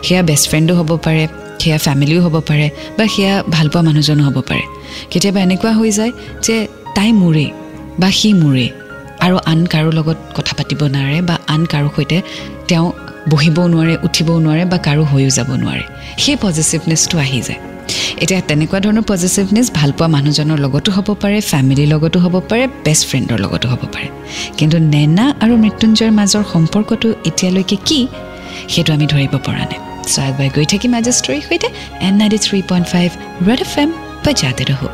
সেয়া 0.07 0.23
বেষ্ট 0.29 0.45
ফ্ৰেণ্ডো 0.51 0.73
হ'ব 0.79 0.91
পাৰে 1.05 1.25
সেয়া 1.61 1.79
ফেমিলিও 1.87 2.21
হ'ব 2.25 2.37
পাৰে 2.49 2.67
বা 2.97 3.05
সেয়া 3.15 3.35
ভালপোৱা 3.55 3.81
মানুহজনো 3.89 4.23
হ'ব 4.29 4.37
পাৰে। 4.49 4.65
কেতিয়াবা 5.11 5.41
এনেকুৱা 5.47 5.73
হৈ 5.79 5.91
যায় 5.99 6.13
যে 6.47 6.57
তাই 6.97 7.11
মোৰে 7.21 7.47
বা 8.01 8.09
সি 8.19 8.31
মোৰে। 8.43 8.69
আৰু 9.25 9.37
আন 9.53 9.61
কাৰো 9.73 9.91
লগত 9.99 10.19
কথা 10.37 10.53
পাতিব 10.59 10.81
নোৱাৰে 10.95 11.19
বা 11.29 11.37
আন 11.55 11.63
কাৰো 11.73 11.89
সৈতে 11.97 12.19
তেওঁ 12.69 12.87
বহিবও 13.33 13.65
নোৱাৰে 13.73 13.95
উঠিবও 14.07 14.37
নোৱাৰে 14.45 14.65
বা 14.73 14.79
কাৰো 14.87 15.03
হৈও 15.13 15.31
যাব 15.39 15.51
নোৱাৰে। 15.63 15.85
সেই 16.23 16.37
পজিটিভনেছটো 16.45 17.17
আহি 17.25 17.41
যায়। 17.49 17.61
এতিয়া 18.23 18.41
তেনেকুৱা 18.49 18.79
ধৰণৰ 18.85 19.05
পজিটিভনেছ 19.13 19.67
ভালপোৱা 19.79 20.07
মানুহজনৰ 20.17 20.59
লগতো 20.65 20.91
হ'ব 20.97 21.09
পাৰে 21.23 21.39
ফেমিলিৰ 21.53 21.89
লগতো 21.95 22.19
হ'ব 22.25 22.35
পাৰে 22.51 22.65
বেষ্ট 22.87 23.03
ফ্ৰেণ্ডৰ 23.11 23.39
লগতো 23.45 23.67
হ'ব 23.73 23.83
পাৰে। 23.95 24.09
কিন্তু 24.59 24.77
নেনা 24.95 25.25
আৰু 25.45 25.55
মৃত্যুঞ্জয়ৰ 25.65 26.13
মাজৰ 26.19 26.45
সম্পৰ্কটো 26.55 27.09
এতিয়ালৈকে 27.29 27.77
কি 27.89 28.01
সেইটো 28.73 28.91
আমি 28.97 29.07
ধৰিব 29.13 29.35
পৰা 29.47 29.65
নাই। 29.71 29.81
চ' 30.13 30.19
আগুৱাই 30.29 30.51
গৈ 30.57 30.67
থাকিম 30.73 30.93
আজি 30.99 31.13
ষ্টৰীৰ 31.21 31.43
সৈতে 31.49 31.69
and 32.07 32.15
ninety 32.21 32.39
three 32.47 32.59
point 32.71 32.87
five 32.93 33.09
Red 33.49 33.61
F 33.67 33.75
M 33.83 33.91
বজাতে 34.25 34.63
ৰহো 34.71 34.89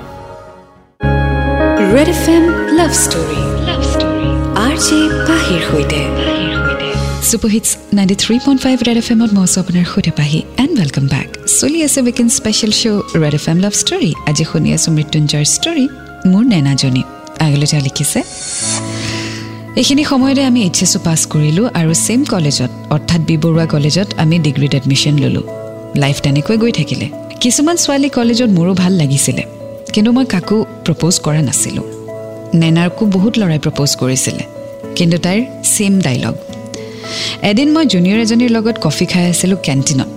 Red 1.95 2.09
F 2.14 2.25
M 2.37 2.45
love 2.78 2.90
story 3.04 3.43
R 4.85 4.91
J 4.91 5.00
পাহিৰ 5.29 5.61
সৈতে। 5.69 6.00
Super 7.29 7.50
hits 7.55 7.71
ninety 7.97 8.17
three 8.23 8.37
point 8.45 8.61
five 8.64 8.76
Red 8.87 8.99
F 9.03 9.09
এমত 9.14 9.31
মই 9.37 9.45
আছোঁ 9.49 9.61
আপোনাৰ 9.64 9.85
সৈতে 9.93 10.12
পাহি 10.19 10.38
এণ্ড 10.62 10.75
ৱেলকাম 10.81 11.05
বেক 11.12 11.29
চলি 11.61 11.79
আছে 11.87 11.99
weekend 12.07 12.29
special 12.38 12.73
show' 12.81 13.00
Red 13.23 13.35
F 13.38 13.45
M 13.53 13.59
love 13.64 13.73
story 13.83 14.11
আজি 14.31 14.45
শুনি 14.50 14.69
আছোঁ 14.76 14.91
মৃত্যুঞ্জয়ৰ 14.97 15.47
ষ্টৰী 15.57 15.85
মোৰ 16.31 16.43
নেনাজনী 16.53 17.03
আগলৈ 17.47 17.67
তেওঁ 17.71 17.83
লিখিছে 17.87 18.21
এইখিনি 19.81 20.05
সময়তে 20.11 20.43
আমি 20.50 20.61
এইচ 20.67 20.79
এছো 20.85 20.99
পাছ 21.07 21.21
কৰিলোঁ 21.35 21.67
আৰু 21.81 21.91
ছেইম 22.07 22.21
কলেজত 22.33 22.71
অৰ্থাৎ 22.95 23.21
বি 23.29 23.37
বৰুৱা 23.45 23.67
কলেজত 23.75 24.09
আমি 24.23 24.37
ডিগ্ৰীত 24.47 24.73
এডমিশ্যন 24.81 25.14
ল'লোঁ। 25.23 25.45
লাইফ 26.03 26.17
তেনেকৈ 26.25 26.57
গৈ 26.62 26.73
থাকিলে। 26.79 27.07
কিছুমান 27.43 27.76
ছোৱালী 27.83 28.09
কলেজত 28.19 28.50
মোৰো 28.59 28.73
ভাল 28.83 28.93
লাগিছিলে 29.00 29.43
কিন্তু 29.95 30.11
মই 30.17 30.26
কাকো 30.35 30.57
প্ৰপ'জ 30.85 31.14
কৰা 31.26 31.41
নাছিলোঁ। 31.49 31.87
নেনাৰকো 32.62 33.03
বহুত 33.17 33.33
ল'ৰাই 33.41 33.61
প্ৰপ'জ 33.64 33.91
কৰিছিলে। 34.03 34.45
কিন্তু 34.96 35.18
তাইৰ 35.18 35.42
ছেইম 35.76 36.00
ডাইলগ 36.00 36.34
এদিন 37.42 37.72
মই 37.72 37.86
জুনিয়ৰ 37.86 38.18
এজনীৰ 38.20 38.50
লগত 38.50 38.76
কফি 38.82 39.06
খাই 39.06 39.30
আছিলোঁ 39.30 39.58
কেণ্টিনত 39.62 40.08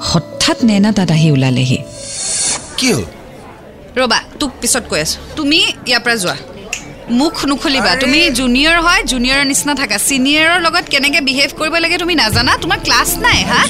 হঠাৎ 0.00 0.64
নেনা 0.64 0.92
তাত 0.92 1.10
আহি 1.10 1.30
ওলালেহি। 1.30 1.78
ৰ'বা 3.96 4.18
তোক 4.40 4.50
পিছত 4.60 4.82
কৈ 4.88 5.00
আছো। 5.00 5.18
তুমি 5.36 5.72
ইয়াৰ 5.86 6.00
পৰা 6.00 6.16
যোৱা। 6.16 6.36
মুখ 7.10 7.44
নুখুলিবা। 7.44 7.96
তুমি 7.96 8.30
জুনিয়ৰ 8.30 8.80
হয় 8.80 9.02
জুনিয়ৰৰ 9.02 9.46
নিচিনা 9.46 9.74
থাকা। 9.74 9.98
ছিনিয়ৰৰ 9.98 10.60
লগত 10.60 10.84
কেনেকে 10.84 11.20
বিহেভ 11.20 11.50
কৰিব 11.58 11.74
লাগে 11.76 11.98
তুমি 11.98 12.14
নাজানা? 12.14 12.56
তোমাৰ 12.56 12.78
ক্লাছ 12.84 13.16
নাই 13.16 13.42
হা? 13.42 13.66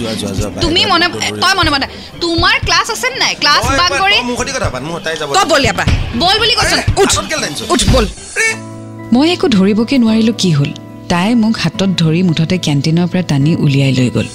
তুমি 0.61 0.85
মনে। 0.85 1.09
তই 1.41 1.55
মনে 1.57 1.71
মনে 1.71 1.87
তোমাৰ 2.21 2.57
ক্লাছ 2.65 2.91
আছে 2.91 3.09
নাই? 3.19 3.35
ক্লাছ 3.35 3.63
তই 3.63 3.77
বাং 3.77 3.87
একবাৰ- 3.87 4.03
কৰি 4.03 4.17
তই 5.35 5.45
বল 5.45 5.63
ইয়াৰ 5.65 5.75
পৰা। 5.75 5.87
বল 6.19 6.39
বুলি 6.39 6.55
কৈছো? 6.55 6.77
উঠ 7.69 7.85
বল। 7.93 8.07
মই 9.15 9.29
একো 9.35 9.47
ধৰিবকৈ 9.57 9.97
নোৱাৰিলোঁ 10.03 10.35
কি 10.43 10.51
হ'ল। 10.57 10.71
তাই 11.13 11.31
মোক 11.43 11.55
হাতত 11.63 11.91
ধৰি 12.03 12.21
মুঠতে 12.29 12.57
কেণ্টিনৰ 12.67 13.07
পৰা 13.13 13.23
টানি 13.31 13.53
উলিয়াই 13.65 13.93
লৈ 13.99 14.09
গ'ল। 14.17 14.27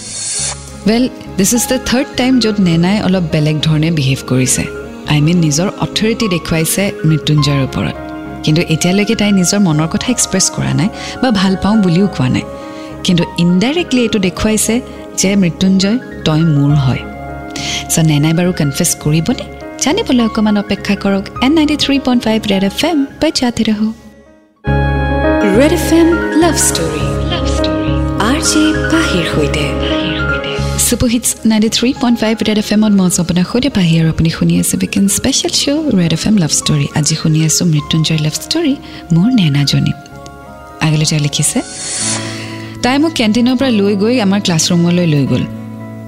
Well 0.88 1.04
this 1.38 1.52
is 1.58 1.64
the 1.72 1.78
third 1.90 2.08
time 2.20 2.34
য'ত 2.44 2.58
নেনাই 2.68 2.98
অলপ 3.08 3.26
বেলেগ 3.34 3.56
ধৰণে 3.68 3.90
বিহেভ 3.98 4.20
কৰিছে। 4.32 4.64
আই 5.14 5.20
মিন 5.26 5.38
নিজৰ 5.46 5.68
অথৰিটি 5.86 6.26
দেখুৱাইছে 6.36 6.84
মৃত্যুঞ্জয়ৰ 7.10 7.62
ওপৰত। 7.68 7.96
কিন্তু 8.46 8.62
এতিয়ালৈকে 8.74 9.16
তাই 9.22 9.32
নিজৰ 9.40 9.60
মনৰ 9.68 9.88
কথা 9.94 10.08
এক্সপ্ৰেছ 10.16 10.46
কৰা 10.56 10.74
নাই 10.80 10.90
বা 11.22 11.30
ভাল 11.40 11.54
পাওঁ 11.64 11.78
বুলিও 11.86 12.08
কোৱা 12.16 12.28
নাই। 12.36 12.46
কিন্তু 13.06 13.24
ইনডাইৰেক্টলি 13.44 14.02
এইটো 14.06 14.20
দেখুৱাইছে 14.28 14.74
যে 15.22 15.30
মৃত্যুঞ্জয় 15.44 15.98
তই 16.26 16.42
মোৰ 16.56 16.72
হয়। 16.86 17.02
চ' 17.94 18.06
নেনাই 18.10 18.34
বাৰু 18.40 18.52
কনফেছ 18.60 18.90
কৰিবনে? 19.04 19.44
জানিবলৈ 19.84 20.24
অকণমান 20.30 20.56
অপেক্ষা 20.64 20.96
কৰক। 21.04 21.24
And 21.46 21.52
ninety 21.58 21.76
three 21.84 21.96
point 22.06 22.22
five 22.26 22.40
Red 22.52 22.64
F 22.72 22.80
M 22.90 22.98
বজাতে 23.22 23.64
ৰহো। 23.70 23.90
Red 25.60 25.74
F 25.80 25.90
M 26.00 26.08
love 26.44 26.56
story 26.68 27.04
love 27.32 27.46
story 27.56 27.92
R 28.30 28.40
J 28.50 28.64
পাহিৰ 28.94 29.26
সৈতে 29.34 29.64
super 30.86 31.10
hits 31.14 31.30
ninety 31.52 31.70
three 31.78 31.90
point 32.02 32.18
five 32.24 32.36
Red 32.48 32.60
F 32.64 32.70
এমত 32.76 32.94
মই 33.00 33.10
আপোনাৰ 33.24 33.46
সৈতে 33.52 33.70
পাহি 33.78 33.94
আৰু 34.02 34.08
আপুনি 34.14 34.30
শুনি 34.38 34.54
আছে 34.62 34.76
weekend 34.82 35.06
special 35.18 35.54
show' 35.62 35.88
Red 36.00 36.14
F 36.18 36.24
M 36.30 36.36
love 36.44 36.52
story 36.60 36.86
আজি 37.00 37.16
শুনি 37.22 37.40
আছোঁ 37.48 37.66
মৃত্যুঞ্জয় 37.74 38.20
লাভ 38.26 38.36
ষ্টৰী 38.46 38.74
মোৰ 39.16 39.28
নেনাজনী 39.40 39.94
আগলৈ 40.86 41.06
তেওঁ 41.12 41.22
লিখিছে 41.28 41.60
তাই 42.84 42.96
মোক 43.04 43.12
কেণ্টিনৰ 43.20 43.56
পৰা 43.60 43.72
লৈ 43.82 43.94
গৈ 44.04 44.16
আমাৰ 44.26 44.40
ক্লাছৰুমলৈ 44.46 45.06
লৈ 45.14 45.24
গ'ল 45.32 45.44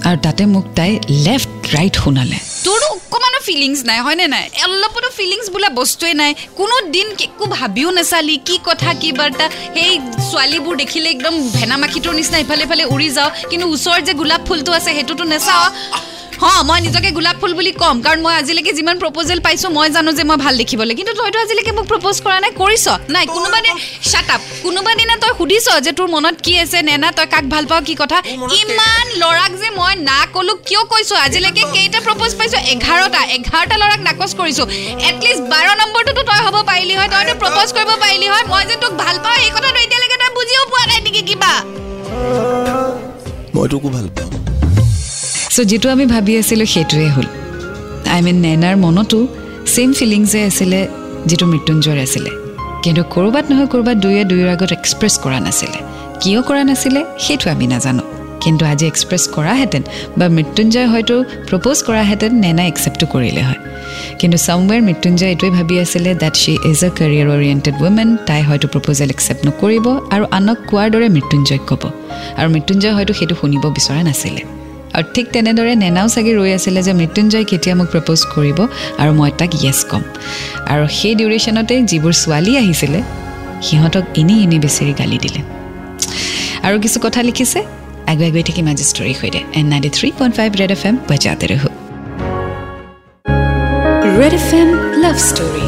আৰু 0.07 0.17
তাতে 0.25 0.43
মোক 0.53 0.65
তাই 0.77 0.91
লেফ্ট 1.27 1.49
ৰাইট 1.75 1.93
শুনালে। 2.03 2.37
তোৰো 2.65 2.87
অকণমানো 2.97 3.36
ফিলিংছ 3.47 3.79
নাই 3.89 3.99
হয়নে 4.05 4.25
নাই? 4.35 4.45
অলপতো 4.65 5.09
ফিলিংছ 5.17 5.45
বোলা 5.53 5.69
বস্তুৱে 5.79 6.13
নাই। 6.21 6.31
কোনো 6.59 6.75
দিন 6.95 7.07
একো 7.25 7.45
ভাবিও 7.57 7.89
নাচালি 7.97 8.35
কি 8.47 8.55
কথা 8.67 8.89
কি 9.01 9.09
বাৰ্তা। 9.19 9.45
সেই 9.75 9.93
ছোৱালীবোৰ 10.29 10.73
দেখিলে 10.83 11.07
একদম 11.15 11.33
ভেনা 11.57 11.75
মাখিটোৰ 11.83 12.13
নিচিনা 12.19 12.37
ইফালে 12.45 12.63
ইফালে 12.67 12.83
উৰি 12.95 13.09
যাওঁ। 13.17 13.29
কিন্তু 13.49 13.65
ওচৰত 13.75 14.01
যে 14.07 14.13
গোলাপ 14.21 14.41
ফুলটো 14.47 14.71
আছে 14.77 14.89
সেইটোতো 14.97 15.23
নেচাওঁ। 15.31 15.65
হ 16.41 16.45
মই 16.69 16.79
নিজকে 16.85 17.09
গোলাপ 17.17 17.35
ফুল 17.41 17.53
বুলি 17.59 17.71
ক'ম 17.81 17.97
কাৰণ 18.05 18.19
মই 18.25 18.33
আজিলৈকে 18.41 18.71
যিমান 18.79 18.95
প্ৰপ'জেল 19.03 19.39
পাইছোঁ 19.45 19.69
মই 19.77 19.87
জানো 19.95 20.11
যে 20.17 20.23
মই 20.29 20.37
ভাল 20.45 20.53
দেখিবলৈ। 20.61 20.93
কিন্তু 20.99 21.13
তইতো 21.19 21.37
আজিলৈকে 21.45 21.71
মোক 21.77 21.85
প্ৰপ'জ 21.91 22.15
কৰা 22.25 22.37
নাই 22.43 22.51
কৰিছ? 22.61 22.85
নাই 23.15 23.25
কোনোবা 23.35 23.59
দিন 23.65 23.75
শ্বাট 24.09 24.29
আপ 24.35 24.41
কোনোবা 24.65 24.91
দিনা 24.99 25.15
তই 25.23 25.31
সুধিছ 25.39 25.67
যে 25.85 25.91
তোৰ 25.99 26.07
মনত 26.15 26.35
কি 26.45 26.53
আছে 26.63 26.77
নেনা 26.89 27.09
তই 27.17 27.27
কাক 27.33 27.45
ভাল 27.53 27.63
পাওঁ 27.71 27.81
কি 27.87 27.95
কথা? 28.01 28.17
ইমান 28.61 29.05
ল'ৰাক 29.21 29.51
যে 29.61 29.69
মই 29.79 29.93
না 30.09 30.19
ক'লো 30.35 30.53
কিয় 30.67 30.81
কৈছো? 30.91 31.15
আজিলৈকে 31.25 31.63
কেইটা 31.75 31.99
প্ৰপ'জ 32.07 32.31
পাইছো? 32.39 32.57
এঘাৰটা। 32.73 33.21
এঘাৰটা 33.37 33.75
ল'ৰাক 33.81 34.01
নাকচ 34.07 34.31
কৰিছো। 34.39 34.63
এটলিষ্ট 35.09 35.43
বাৰ 35.53 35.65
নম্বৰটোতো 35.81 36.21
তই 36.29 36.39
হ'ব 36.45 36.57
পাৰিলি 36.69 36.93
হয় 36.99 37.09
তইতো 37.13 37.33
প্ৰপ'জ 37.43 37.67
কৰিব 37.77 37.91
পাৰিলি 38.03 38.27
হয়। 38.33 38.45
মই 38.51 38.63
যে 38.69 38.75
তোক 38.83 38.93
ভাল 39.03 39.15
পাওঁ 39.23 39.37
এই 39.45 39.51
কথাটো 39.55 39.77
এতিয়ালৈকে 39.85 40.17
তই 40.21 40.31
বুজিও 40.37 40.63
পোৱা 40.71 40.85
নাই 40.89 40.99
নেকি 41.05 41.21
কিবা? 41.29 41.51
মই 43.55 43.67
তোকো 43.73 43.89
ভাল 43.97 44.07
পাওঁ। 44.15 44.31
চ' 45.57 45.65
যিটো 45.65 45.87
আমি 45.91 46.05
ভাবি 46.05 46.33
আছিলোঁ 46.37 46.67
সেইটোৱে 46.73 47.07
হ'ল 47.15 47.27
আই 48.13 48.19
মিন 48.21 48.37
নেনাৰ 48.45 48.75
মনতো 48.77 49.19
ছেইম 49.73 49.89
ফিলিংছে 49.93 50.39
আছিলে 50.43 50.79
যিটো 51.25 51.45
মৃত্যুঞ্জয়ৰ 51.53 51.99
আছিলে 52.05 52.31
কিন্তু 52.83 53.01
ক'ৰবাত 53.13 53.45
নহয় 53.51 53.69
ক'ৰবাত 53.73 53.97
দুয়ে 53.97 54.21
দুয়োৰ 54.23 54.49
আগত 54.55 54.69
এক্সপ্ৰেছ 54.71 55.13
কৰা 55.23 55.39
নাছিলে 55.39 55.79
কিয় 56.21 56.39
কৰা 56.41 56.63
নাছিলে 56.69 57.01
সেইটো 57.19 57.45
আমি 57.53 57.65
নাজানো 57.67 58.03
কিন্তু 58.43 58.63
আজি 58.65 58.85
এক্সপ্ৰেছ 58.87 59.23
কৰাহেঁতেন 59.35 59.83
বা 60.17 60.25
মৃত্যুঞ্জয় 60.37 60.87
হয়তো 60.93 61.15
প্ৰপ'জ 61.49 61.77
কৰাহেঁতেন 61.87 62.31
নেনাই 62.43 62.67
একচেপ্টটো 62.71 63.05
কৰিলে 63.13 63.41
হয় 63.47 63.61
কিন্তু 64.19 64.37
চামৱেৰ 64.47 64.81
মৃত্যুঞ্জয় 64.87 65.29
এইটোৱে 65.33 65.49
ভাবি 65.57 65.75
আছিলে 65.83 66.09
that 66.21 66.35
she 66.43 66.53
is 66.71 66.79
a 66.87 66.89
career 66.97 67.27
oriented 67.35 67.75
women 67.83 68.09
তাই 68.27 68.41
হয়তো 68.49 68.65
প্ৰপ'জেল 68.73 69.09
একচেপ্ট 69.15 69.41
নকৰিব 69.47 69.85
আৰু 70.15 70.23
আনক 70.37 70.57
কোৱাৰ 70.69 70.87
দৰে 70.93 71.07
মৃত্যুঞ্জয়ক 71.15 71.63
ক'ব 71.69 71.83
আৰু 72.39 72.47
মৃত্যুঞ্জয় 72.55 72.93
হয়তো 72.97 73.13
সেইটো 73.19 73.35
শুনিব 73.41 73.63
বিচৰা 73.77 74.03
নাছিলে 74.09 74.43
আৰু 74.97 75.07
ঠিক 75.15 75.25
তেনেদৰে 75.35 75.73
নেনাও 75.83 76.07
চাগে 76.15 76.31
ৰৈ 76.39 76.51
আছিলে 76.57 76.81
যে 76.87 76.93
মৃত্যুঞ্জয় 76.99 77.45
কেতিয়া 77.51 77.75
মোক 77.79 77.87
প্ৰপ'জ 77.93 78.19
কৰিব 78.35 78.59
আৰু 79.01 79.11
মই 79.19 79.31
তাক 79.39 79.51
য়েছ 79.63 79.79
ক'ম। 79.89 80.03
আৰু 80.71 80.83
সেই 80.97 81.13
ডিউৰেশ্যনতে 81.19 81.75
যিবোৰ 81.89 82.13
ছোৱালী 82.21 82.51
আহিছিলে 82.61 82.99
সিহঁতক 83.67 84.03
এনেই 84.21 84.39
এনেই 84.45 84.59
বেচেৰি 84.65 84.93
গালি 85.01 85.17
দিলে। 85.25 85.41
আৰু 86.65 86.75
কিছু 86.83 86.97
কথা 87.05 87.19
লিখিছে 87.27 87.59
আগুৱাই 88.11 88.31
গৈ 88.35 88.43
থাকিম 88.49 88.65
আজি 88.71 88.85
ষ্টৰীৰ 88.91 89.15
সৈতে 89.21 89.39
and 89.59 89.65
ninety 89.71 89.89
three 89.97 90.09
point 90.17 90.33
five 90.37 90.49
Red 90.61 90.71
F 90.75 90.83
M 90.89 90.95
বজাতে 91.09 91.45
ৰহো। 91.51 91.69
Red 94.19 94.33
F 94.39 94.49
M 94.61 94.69
love 95.03 95.17
story 95.29 95.65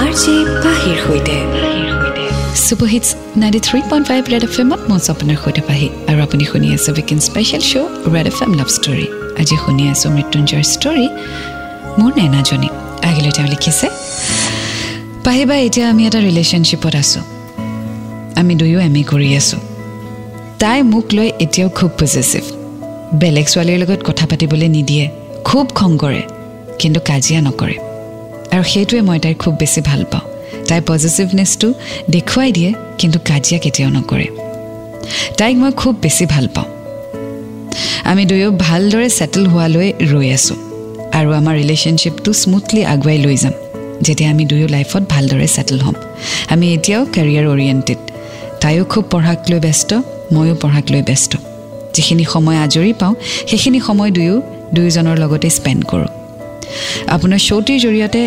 R 0.00 0.10
J 0.22 0.34
পাহিৰ 0.64 0.96
super 2.68 2.88
hits 2.94 3.08
ninety 3.42 3.60
three 3.66 3.78
point 3.90 4.04
five 4.10 4.22
Red 4.32 4.44
F 4.48 4.54
এমত 4.62 4.80
মই 4.90 4.98
আপোনাৰ 5.12 5.36
সৈতে 5.42 5.62
পাহি। 5.68 5.88
আৰু 6.10 6.18
আপুনি 6.26 6.44
শুনি 6.50 6.68
আছে 6.76 6.88
weekend 6.96 7.18
special 7.28 7.62
show' 7.70 7.88
Red 8.14 8.26
F 8.32 8.38
M 8.44 8.52
love 8.58 8.68
story 8.76 9.06
আজি 9.40 9.56
শুনি 9.64 9.84
আছোঁ 9.92 10.10
মৃত্যুঞ্জয়ৰ 10.16 10.64
ষ্টৰী 10.74 11.06
মোৰ 11.98 12.10
নেনাজনী 12.18 12.68
আগলৈ 13.08 13.30
তেওঁ 13.36 13.48
লিখিছে 13.52 13.86
পাহিবা 15.26 15.54
এতিয়া 15.66 15.86
আমি 15.92 16.02
এটা 16.08 16.20
ৰিলেশ্যনশ্বিপত 16.28 16.94
আছোঁ। 17.02 17.24
আমি 18.40 18.52
দুয়ো 18.60 18.78
এম 18.88 18.96
এ 19.00 19.02
কৰি 19.12 19.28
আছোঁ। 19.40 19.60
তাই 20.62 20.78
মোক 20.92 21.06
লৈ 21.16 21.28
এতিয়াও 21.44 21.68
খুব 21.78 21.90
পজিটিভ 22.00 22.42
বেলেগ 23.22 23.46
ছোৱালীৰ 23.52 23.78
লগত 23.82 24.00
কথা 24.08 24.24
পাতিবলৈ 24.30 24.68
নিদিয়ে 24.76 25.04
খুব 25.48 25.66
খং 25.78 25.90
কৰে 26.02 26.22
কিন্তু 26.80 26.98
কাজিয়া 27.08 27.40
নকৰে। 27.46 27.76
আৰু 28.54 28.64
সেইটোৱে 28.72 29.00
মই 29.08 29.18
তাইৰ 29.24 29.36
খুব 29.42 29.52
বেছি 29.60 29.80
ভাল 29.90 30.02
পাওঁ। 30.12 30.27
তাইৰ 30.68 30.82
পজিটিভনেছটো 30.90 31.68
দেখুৱাই 32.14 32.50
দিয়ে 32.56 32.70
কিন্তু 33.00 33.18
কাজিয়া 33.28 33.58
কেতিয়াও 33.64 33.90
নকৰে। 33.98 34.26
তাইক 35.38 35.54
মই 35.62 35.72
খুব 35.80 35.94
বেছি 36.02 36.24
ভাল 36.34 36.46
পাওঁ। 36.54 36.68
আমি 38.10 38.22
দুয়ো 38.30 38.48
ভালদৰে 38.66 39.08
ছেটেল 39.18 39.44
হোৱালৈ 39.52 39.88
ৰৈ 40.12 40.28
আছোঁ 40.36 40.58
আৰু 41.18 41.30
আমাৰ 41.40 41.54
ৰিলেশ্যনশ্বিপটো 41.60 42.30
স্মুথলি 42.42 42.80
আগুৱাই 42.92 43.18
লৈ 43.26 43.36
যাম 43.42 43.54
যেতিয়া 44.06 44.28
আমি 44.30 44.44
দুয়ো 44.50 44.66
লাইফত 44.76 45.02
ভালদৰে 45.14 45.48
ছেটেল 45.56 45.78
হ'ম। 45.84 45.96
আমি 46.52 46.66
এতিয়াও 46.76 47.02
কেৰিয়াৰ 47.14 47.46
অৰিয়েণ্টেড 47.52 48.00
তাইও 48.62 48.82
খুব 48.92 49.04
পঢ়াক 49.12 49.40
লৈ 49.50 49.60
ব্যস্ত 49.66 49.90
ময়ো 50.34 50.54
পঢ়াক 50.62 50.86
লৈ 50.92 51.02
ব্যস্ত। 51.08 51.32
যিখিনি 51.94 52.24
সময় 52.34 52.58
আজৰি 52.64 52.92
পাওঁ 53.00 53.14
সেইখিনি 53.50 53.80
সময় 53.88 54.10
দুয়ো 54.16 54.36
দুয়োজনৰ 54.74 55.16
লগতে 55.22 55.48
স্পেণ্ড 55.58 55.82
কৰোঁ। 55.90 56.10
আপোনাৰ 57.14 57.40
শ্ব'টিৰ 57.46 57.78
জৰিয়তে 57.84 58.22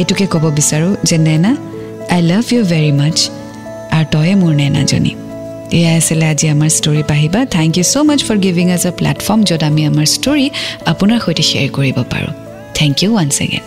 এইটোকে 0.00 0.24
ক'ব 0.32 0.44
বিচাৰোঁ 0.58 0.92
যে 1.08 1.16
নেনা 1.26 1.52
আই 2.14 2.20
লাভ 2.30 2.46
ইউ 2.54 2.62
ভেৰি 2.72 2.92
মাছ 3.00 3.16
আৰু 3.96 4.06
তয়ে 4.14 4.34
মোৰ 4.42 4.52
নেনাজনী 4.60 5.12
এয়াই 5.78 5.94
আছিলে 6.00 6.26
আজি 6.32 6.46
আমাৰ 6.54 6.70
ষ্টৰী 6.78 7.02
পাহিবা। 7.10 7.40
Thank 7.56 7.72
you 7.78 7.84
so' 7.92 7.96
much 8.08 8.20
for 8.26 8.36
giving 8.46 8.66
us 8.76 8.84
a 8.90 8.92
platform 9.00 9.40
য'ত 9.48 9.62
আমি 9.70 9.82
আমাৰ 9.90 10.06
ষ্টৰী 10.16 10.46
আপোনাৰ 10.92 11.18
সৈতে 11.24 11.42
শ্বেয়াৰ 11.48 11.70
কৰিব 11.76 11.98
পাৰোঁ। 12.12 12.32
Thank 12.78 12.94
you 13.02 13.08
once 13.16 13.36
again 13.44 13.64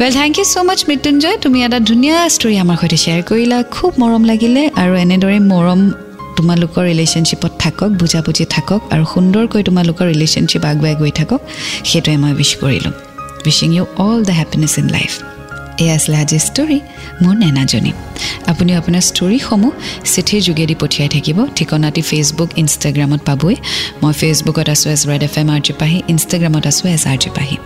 well 0.00 0.12
thank 0.20 0.32
you 0.38 0.44
so' 0.52 0.56
much 0.68 0.80
Mrityunjay. 0.88 1.36
তুমি 1.44 1.58
এটা 1.66 1.78
ধুনীয়া 1.90 2.16
ষ্টৰী 2.36 2.54
আমাৰ 2.64 2.76
সৈতে 2.80 2.98
শ্বেয়াৰ 3.04 3.22
কৰিলা। 3.30 3.58
খুব 3.76 3.90
মৰম 4.02 4.22
লাগিলে 4.30 4.62
আৰু 4.82 4.92
এনেদৰে 5.04 5.38
মৰম 5.52 5.80
তোমালোকৰ 6.36 6.82
ৰিলেশ্যনশ্বিপত 6.90 7.52
থাকক 7.62 7.90
বুজাবুজি 8.00 8.44
থাকক 8.54 8.80
আৰু 8.94 9.04
সুন্দৰকৈ 9.14 9.60
তোমালোকৰ 9.68 10.04
ৰিলেশ্যনশ্বিপ 10.12 10.62
আগুৱাই 10.72 10.94
গৈ 11.00 11.12
থাকক 11.20 11.40
সেইটোৱে 11.90 12.16
মই 12.22 12.32
উইচ 12.40 12.52
কৰিলোঁ। 12.62 12.94
Wishing 13.46 13.68
you 13.76 13.84
all 14.04 14.18
the 14.28 14.34
happiness 14.40 14.74
in 14.80 14.88
life 14.96 15.12
এয়া 15.82 15.94
আছিলে 15.98 16.16
আজিৰ 16.24 16.42
ষ্টৰী 16.48 16.78
মোৰ 17.22 17.34
নেনাজনী। 17.42 17.92
আপুনি 18.50 18.70
আপোনাৰ 18.80 19.02
ষ্টৰীসমূহ 19.10 19.72
চিঠিৰ 20.12 20.40
যোগেদি 20.48 20.74
পঠিয়াই 20.82 21.10
থাকিব। 21.14 21.38
ঠিকনাটি 21.56 22.02
ফেচবুক 22.10 22.50
ইনষ্টাগ্ৰামত 22.62 23.20
পাবই। 23.28 23.56
মই 24.02 24.12
ফেচবুকত 24.20 24.68
আছোঁ 24.74 24.88
as 24.94 25.02
Red 25.10 25.22
F 25.28 25.34
M 25.40 25.48
R 25.54 25.60
J 25.66 25.72
Pahi 25.80 25.98
ইনষ্টাগ্ৰামত 26.12 26.64
আছোঁ 26.70 26.86
এজ 26.96 27.02
আৰ 27.12 27.18
জি 27.22 27.30
পাহি 27.38 27.56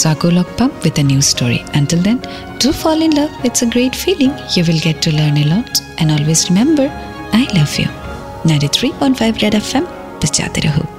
চ' 0.00 0.06
আকৌ 0.12 0.28
লগ 0.38 0.48
পাম 0.58 0.70
with 0.84 0.96
a 1.02 1.04
new 1.10 1.20
story 1.32 1.58
until 1.78 2.00
then 2.06 2.18
to 2.62 2.68
fall 2.80 2.98
in 3.06 3.12
love 3.20 3.30
it's 3.46 3.58
a 3.64 3.66
great 3.74 3.92
feeling 4.04 4.30
you 4.54 4.62
will 4.68 4.80
get 4.86 4.96
to 5.04 5.10
learn 5.18 5.36
a 5.42 5.46
lot 5.52 5.70
and 6.00 6.10
always 6.16 6.40
remember 6.48 6.88
I 7.38 7.44
love 7.58 7.70
you 7.80 7.88
ninety 8.48 8.68
three 8.76 8.88
point 9.00 9.14
five 9.20 9.32
Red 9.42 9.54
F 9.60 9.68
M 9.78 9.84
বচাতে 10.20 10.60
ৰহো 10.66 10.97